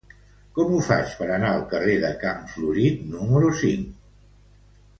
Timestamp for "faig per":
0.85-1.27